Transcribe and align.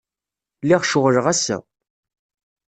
Lliɣ 0.63 0.81
ceɣleɣ 0.85 1.25
ass-a. 1.33 1.57